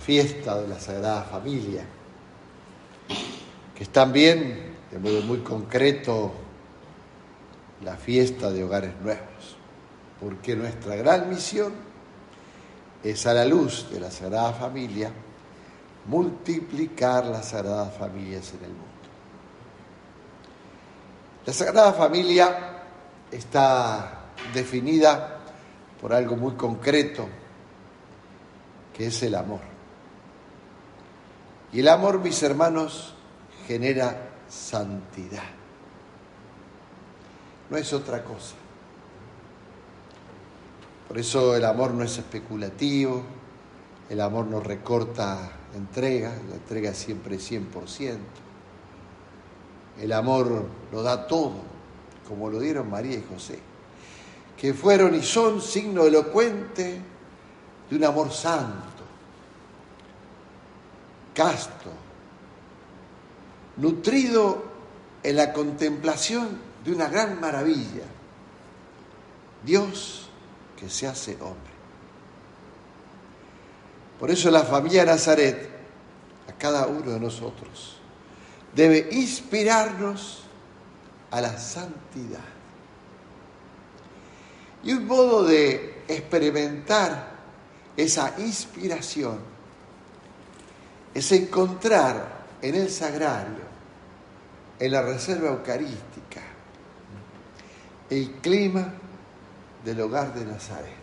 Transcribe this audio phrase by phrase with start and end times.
[0.00, 1.84] fiesta de la Sagrada Familia,
[3.74, 6.32] que es también, de modo muy concreto,
[7.84, 9.56] la fiesta de hogares nuevos,
[10.20, 11.72] porque nuestra gran misión
[13.02, 15.10] es a la luz de la Sagrada Familia
[16.06, 18.86] multiplicar las Sagradas Familias en el mundo.
[21.46, 22.82] La Sagrada Familia
[23.30, 25.38] está definida
[26.00, 27.28] por algo muy concreto,
[28.96, 29.79] que es el amor.
[31.72, 33.14] Y el amor, mis hermanos,
[33.66, 35.44] genera santidad.
[37.68, 38.56] No es otra cosa.
[41.06, 43.22] Por eso el amor no es especulativo,
[44.08, 48.18] el amor no recorta entrega, la entrega siempre es 100%.
[50.00, 51.54] El amor lo da todo,
[52.28, 53.58] como lo dieron María y José,
[54.56, 57.00] que fueron y son signo elocuente
[57.88, 58.99] de un amor santo,
[61.34, 61.90] casto,
[63.76, 64.64] nutrido
[65.22, 68.04] en la contemplación de una gran maravilla,
[69.64, 70.28] Dios
[70.78, 71.70] que se hace hombre.
[74.18, 75.68] Por eso la familia Nazaret,
[76.48, 77.96] a cada uno de nosotros,
[78.74, 80.42] debe inspirarnos
[81.30, 82.44] a la santidad.
[84.82, 87.30] Y un modo de experimentar
[87.96, 89.38] esa inspiración
[91.14, 93.70] es encontrar en el sagrario,
[94.78, 96.40] en la reserva eucarística,
[98.08, 98.92] el clima
[99.84, 100.94] del hogar de Nazaret,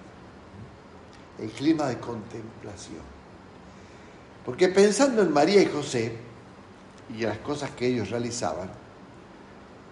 [1.39, 3.17] el clima de contemplación.
[4.45, 6.15] Porque pensando en María y José
[7.15, 8.69] y en las cosas que ellos realizaban,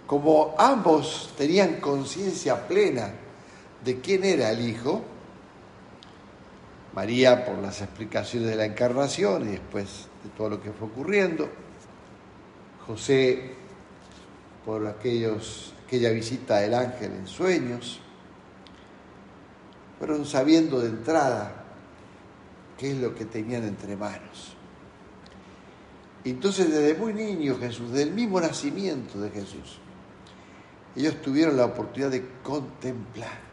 [0.07, 3.11] como ambos tenían conciencia plena
[3.83, 5.03] de quién era el Hijo,
[6.95, 11.49] María por las explicaciones de la encarnación y después de todo lo que fue ocurriendo,
[12.87, 13.53] José
[14.65, 17.99] por aquella visita del ángel en sueños,
[19.99, 21.65] fueron sabiendo de entrada
[22.77, 24.55] qué es lo que tenían entre manos.
[26.23, 29.79] Entonces desde muy niño Jesús, del mismo nacimiento de Jesús,
[30.95, 33.45] ellos tuvieron la oportunidad de contemplar.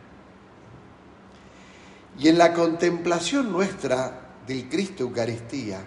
[2.19, 5.81] Y en la contemplación nuestra del Cristo Eucaristía,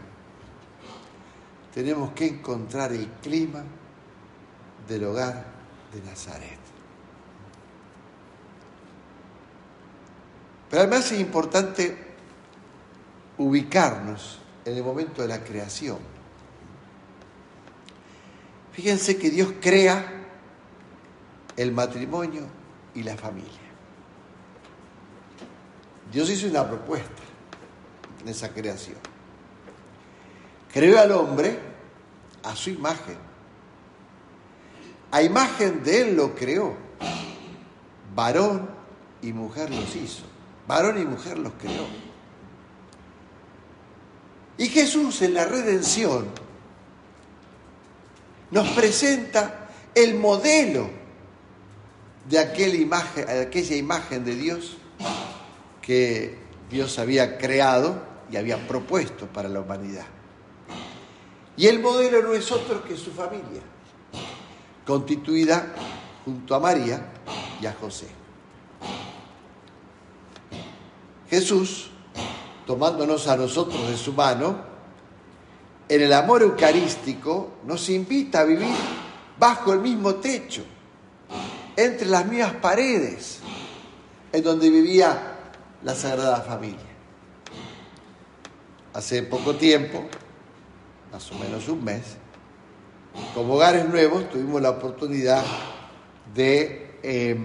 [1.73, 3.63] tenemos que encontrar el clima
[4.87, 5.45] del hogar
[5.93, 6.59] de Nazaret.
[10.69, 11.97] Pero además es importante
[13.37, 15.99] ubicarnos en el momento de la creación.
[18.71, 20.11] Fíjense que Dios crea
[21.55, 22.43] el matrimonio
[22.93, 23.64] y la familia.
[26.11, 27.23] Dios hizo una propuesta
[28.21, 28.97] en esa creación.
[30.71, 31.59] Creó al hombre
[32.43, 33.17] a su imagen.
[35.11, 36.75] A imagen de él lo creó.
[38.13, 38.69] Varón
[39.21, 40.23] y mujer los hizo.
[40.67, 41.85] Varón y mujer los creó.
[44.57, 46.27] Y Jesús en la redención
[48.51, 50.89] nos presenta el modelo
[52.29, 54.77] de aquella imagen, de Dios
[55.85, 56.35] que
[56.69, 58.01] Dios había creado
[58.31, 60.05] y había propuesto para la humanidad.
[61.55, 63.61] Y el modelo no es otro que su familia,
[64.85, 65.73] constituida
[66.25, 67.05] junto a María
[67.61, 68.07] y a José.
[71.29, 71.91] Jesús,
[72.65, 74.75] tomándonos a nosotros de su mano,
[75.87, 78.75] en el amor eucarístico nos invita a vivir
[79.37, 80.63] bajo el mismo techo,
[81.75, 83.39] entre las mismas paredes,
[84.31, 85.34] en donde vivía
[85.85, 86.79] la Sagrada Familia.
[88.95, 90.03] Hace poco tiempo,
[91.11, 92.01] más o menos un mes,
[93.35, 95.43] como hogares nuevos tuvimos la oportunidad
[96.33, 97.37] de eh,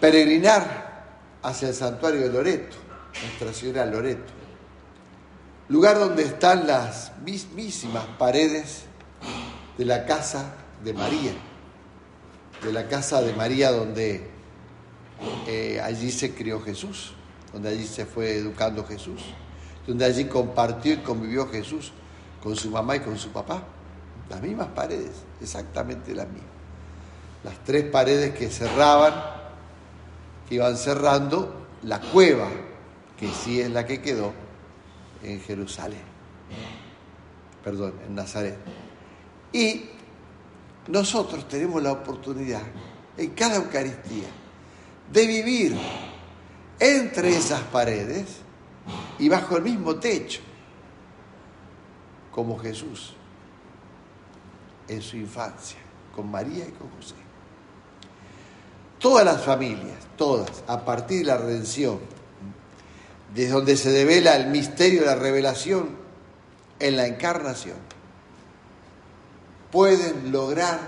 [0.00, 1.04] peregrinar
[1.44, 2.76] hacia el santuario de Loreto,
[3.22, 4.32] Nuestra Señora Loreto,
[5.68, 8.82] lugar donde están las mismísimas paredes
[9.78, 11.34] de la casa de María,
[12.64, 14.39] de la casa de María donde
[15.46, 17.12] eh, allí se crió Jesús,
[17.52, 19.22] donde allí se fue educando Jesús.
[19.86, 21.90] donde allí compartió y convivió Jesús
[22.42, 23.62] con su mamá y con su papá.
[24.28, 26.50] Las mismas paredes, exactamente las mismas.
[27.42, 29.12] Las tres paredes que cerraban,
[30.48, 32.46] que iban cerrando la cueva,
[33.18, 34.32] que sí es la que quedó
[35.24, 36.02] en Jerusalén,
[37.64, 38.58] perdón, en Nazaret.
[39.52, 39.86] Y
[40.88, 42.62] nosotros tenemos la oportunidad
[43.16, 44.28] en cada Eucaristía
[45.12, 45.76] de vivir
[46.78, 48.26] entre esas paredes
[49.18, 50.40] y bajo el mismo techo,
[52.32, 53.14] como Jesús
[54.88, 55.78] en su infancia,
[56.14, 57.14] con María y con José.
[58.98, 62.00] Todas las familias, todas, a partir de la redención,
[63.34, 65.96] desde donde se devela el misterio de la revelación
[66.78, 67.76] en la encarnación,
[69.70, 70.80] pueden lograr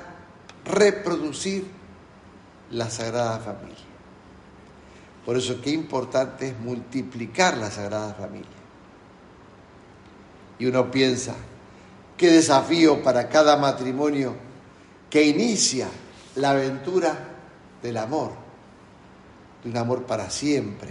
[0.65, 1.67] reproducir
[2.71, 3.92] la Sagrada Familia.
[5.25, 8.49] Por eso qué importante es multiplicar la Sagrada Familia.
[10.59, 11.35] Y uno piensa,
[12.17, 14.35] qué desafío para cada matrimonio
[15.09, 15.89] que inicia
[16.37, 17.17] la aventura
[17.83, 18.33] del amor,
[19.63, 20.91] de un amor para siempre,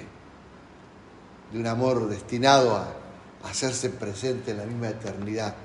[1.52, 2.98] de un amor destinado a,
[3.44, 5.56] hacerse presente en la misma eternidad,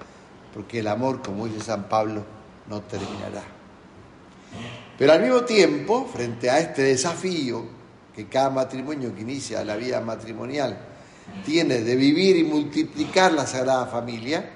[0.55, 2.25] porque el amor, como dice San Pablo,
[2.69, 3.43] no terminará.
[4.97, 7.76] Pero al mismo tiempo, frente a este desafío
[8.17, 10.79] que cada matrimonio que inicia la vida matrimonial
[11.45, 14.53] tiene de vivir y multiplicar la Sagrada Familia,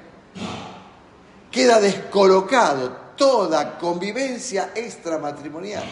[1.51, 5.85] queda descolocado toda convivencia extramatrimonial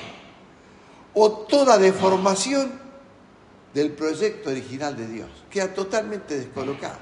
[1.12, 2.72] o toda deformación
[3.74, 5.28] del proyecto original de Dios.
[5.50, 6.98] Queda totalmente descolocado.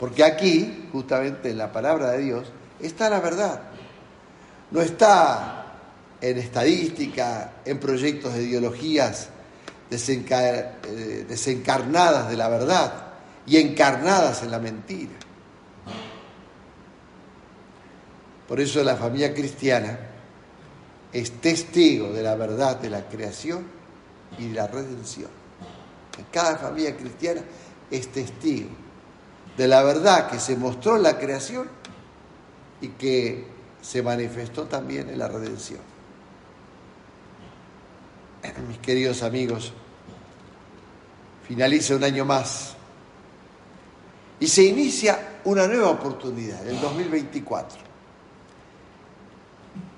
[0.00, 2.48] Porque aquí, justamente en la palabra de Dios,
[2.80, 3.62] está la verdad.
[4.72, 5.57] No está
[6.20, 9.28] en estadística, en proyectos de ideologías
[9.90, 13.06] eh, desencarnadas de la verdad
[13.46, 15.12] y encarnadas en la mentira.
[18.46, 19.98] Por eso la familia cristiana
[21.12, 23.66] es testigo de la verdad de la creación
[24.38, 25.30] y de la redención.
[26.32, 27.42] Cada familia cristiana
[27.90, 28.70] es testigo
[29.56, 31.68] de la verdad que se mostró en la creación
[32.80, 33.46] y que
[33.80, 35.97] se manifestó también en la redención.
[38.68, 39.72] Mis queridos amigos,
[41.46, 42.74] finaliza un año más
[44.40, 47.80] y se inicia una nueva oportunidad, el 2024.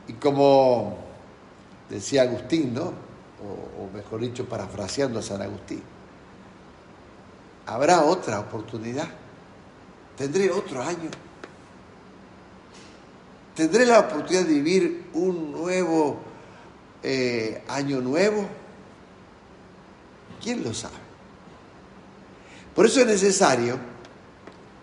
[0.09, 0.97] Y como
[1.89, 2.93] decía Agustín, ¿no?
[3.43, 5.83] O, o, mejor dicho, parafraseando a San Agustín,
[7.67, 9.09] habrá otra oportunidad.
[10.17, 11.11] Tendré otro año.
[13.55, 16.30] Tendré la oportunidad de vivir un nuevo
[17.03, 18.47] eh, año nuevo?
[20.43, 20.95] ¿Quién lo sabe?
[22.75, 23.79] Por eso es necesario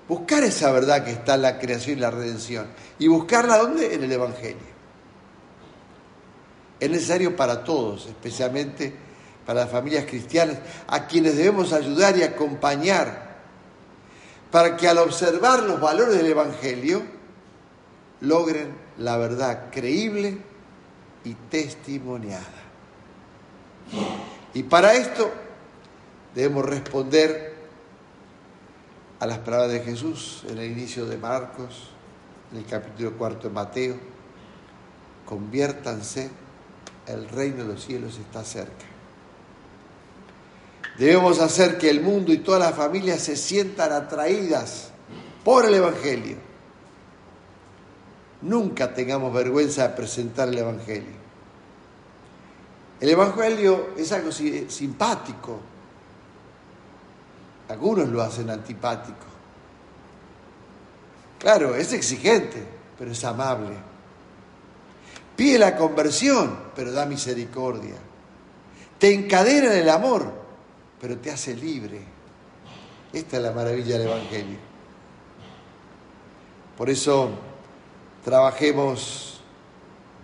[0.07, 2.67] buscar esa verdad que está en la creación y la redención.
[2.99, 3.93] ¿Y buscarla dónde?
[3.93, 4.77] En el Evangelio.
[6.79, 8.93] Es necesario para todos, especialmente
[9.45, 13.37] para las familias cristianas, a quienes debemos ayudar y acompañar,
[14.51, 17.01] para que al observar los valores del Evangelio
[18.21, 20.39] logren la verdad creíble
[21.23, 22.43] y testimoniada.
[24.53, 25.31] Y para esto
[26.33, 27.55] debemos responder
[29.19, 31.89] a las palabras de Jesús en el inicio de Marcos,
[32.51, 33.95] en el capítulo cuarto de Mateo.
[35.25, 36.29] Conviértanse,
[37.07, 38.85] el reino de los cielos está cerca.
[40.97, 44.89] Debemos hacer que el mundo y todas las familias se sientan atraídas
[45.43, 46.46] por el Evangelio
[48.41, 51.27] nunca tengamos vergüenza de presentar el Evangelio.
[52.99, 55.59] El Evangelio es algo simpático.
[57.69, 59.25] Algunos lo hacen antipático.
[61.39, 62.63] Claro, es exigente,
[62.97, 63.75] pero es amable.
[65.35, 67.95] Pide la conversión, pero da misericordia.
[68.97, 70.31] Te encadena en el amor,
[70.99, 72.01] pero te hace libre.
[73.13, 74.57] Esta es la maravilla del Evangelio.
[76.75, 77.29] Por eso
[78.27, 79.39] trabajemos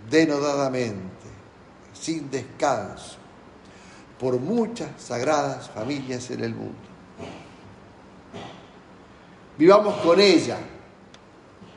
[0.09, 1.25] denodadamente,
[1.93, 3.15] sin descanso,
[4.19, 6.75] por muchas sagradas familias en el mundo.
[9.57, 10.57] Vivamos con ella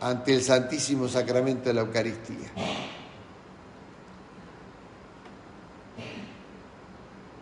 [0.01, 2.51] ante el Santísimo Sacramento de la Eucaristía.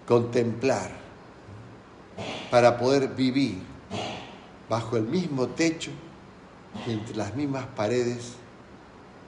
[0.06, 0.90] Contemplar
[2.50, 3.62] para poder vivir
[4.68, 5.90] bajo el mismo techo
[6.86, 8.43] y entre las mismas paredes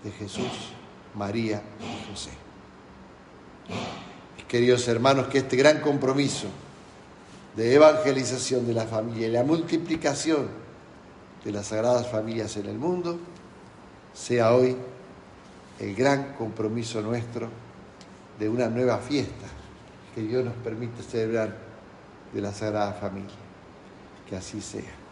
[0.07, 0.71] de Jesús,
[1.17, 2.31] María y José.
[4.47, 6.47] Queridos hermanos, que este gran compromiso
[7.57, 10.47] de evangelización de la familia y la multiplicación
[11.45, 13.19] de las sagradas familias en el mundo,
[14.15, 14.77] sea hoy
[15.81, 17.49] el gran compromiso nuestro
[18.39, 19.47] de una nueva fiesta
[20.15, 21.57] que Dios nos permite celebrar
[22.33, 23.35] de la Sagrada Familia.
[24.29, 25.06] Que así sea.